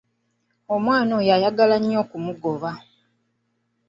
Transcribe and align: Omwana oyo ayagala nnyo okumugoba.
Omwana 0.75 1.11
oyo 1.19 1.31
ayagala 1.37 1.75
nnyo 1.79 1.97
okumugoba. 2.03 2.71